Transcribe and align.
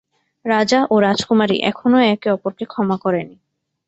রাজা 0.45 0.79
ও 0.91 0.95
রাজকুমারী 0.99 1.57
এখনও 1.63 1.99
একে 2.13 2.27
অপরকে 2.31 2.65
ক্ষমা 2.69 2.97
করেনি। 2.97 3.35